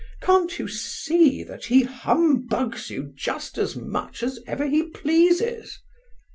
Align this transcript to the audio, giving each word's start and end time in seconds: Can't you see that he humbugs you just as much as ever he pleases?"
Can't 0.19 0.57
you 0.57 0.67
see 0.67 1.43
that 1.43 1.65
he 1.65 1.83
humbugs 1.83 2.89
you 2.89 3.13
just 3.15 3.59
as 3.59 3.75
much 3.75 4.23
as 4.23 4.39
ever 4.47 4.65
he 4.65 4.81
pleases?" 4.87 5.77